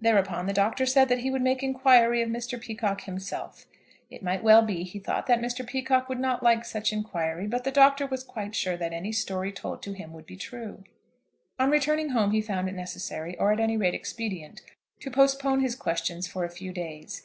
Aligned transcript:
Thereupon 0.00 0.46
the 0.46 0.52
Doctor 0.52 0.86
said 0.86 1.08
that 1.08 1.18
he 1.18 1.28
would 1.32 1.42
make 1.42 1.60
inquiry 1.60 2.22
of 2.22 2.28
Mr. 2.28 2.56
Peacocke 2.60 3.00
himself. 3.00 3.66
It 4.08 4.22
might 4.22 4.44
well 4.44 4.62
be, 4.62 4.84
he 4.84 5.00
thought, 5.00 5.26
that 5.26 5.40
Mr. 5.40 5.66
Peacocke 5.66 6.08
would 6.08 6.20
not 6.20 6.40
like 6.40 6.64
such 6.64 6.92
inquiry, 6.92 7.48
but 7.48 7.64
the 7.64 7.72
Doctor 7.72 8.06
was 8.06 8.22
quite 8.22 8.54
sure 8.54 8.76
that 8.76 8.92
any 8.92 9.10
story 9.10 9.50
told 9.50 9.82
to 9.82 9.92
him 9.92 10.12
would 10.12 10.24
be 10.24 10.36
true. 10.36 10.84
On 11.58 11.68
returning 11.68 12.10
home 12.10 12.30
he 12.30 12.40
found 12.40 12.68
it 12.68 12.76
necessary, 12.76 13.36
or 13.40 13.50
at 13.50 13.58
any 13.58 13.76
rate 13.76 13.92
expedient, 13.94 14.60
to 15.00 15.10
postpone 15.10 15.62
his 15.62 15.74
questions 15.74 16.28
for 16.28 16.44
a 16.44 16.48
few 16.48 16.70
days. 16.72 17.24